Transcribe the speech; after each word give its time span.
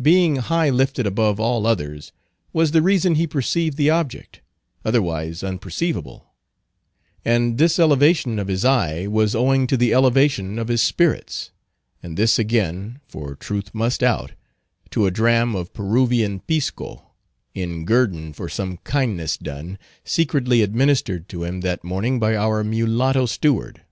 Being 0.00 0.36
high 0.36 0.70
lifted 0.70 1.08
above 1.08 1.40
all 1.40 1.66
others 1.66 2.12
was 2.52 2.70
the 2.70 2.82
reason 2.82 3.16
he 3.16 3.26
perceived 3.26 3.76
the 3.76 3.90
object, 3.90 4.40
otherwise 4.84 5.42
unperceivable; 5.42 6.24
and 7.24 7.58
this 7.58 7.76
elevation 7.76 8.38
of 8.38 8.46
his 8.46 8.64
eye 8.64 9.08
was 9.08 9.34
owing 9.34 9.66
to 9.66 9.76
the 9.76 9.92
elevation 9.92 10.56
of 10.60 10.68
his 10.68 10.82
spirits; 10.82 11.50
and 12.00 12.16
this 12.16 12.38
again—for 12.38 13.34
truth 13.34 13.74
must 13.74 14.04
out—to 14.04 15.04
a 15.04 15.10
dram 15.10 15.56
of 15.56 15.72
Peruvian 15.74 16.38
pisco, 16.38 17.10
in 17.52 17.84
guerdon 17.84 18.32
for 18.32 18.48
some 18.48 18.76
kindness 18.84 19.36
done, 19.36 19.78
secretly 20.04 20.62
administered 20.62 21.28
to 21.30 21.42
him 21.42 21.62
that 21.62 21.82
morning 21.82 22.20
by 22.20 22.36
our 22.36 22.62
mulatto 22.62 23.26
steward. 23.26 23.82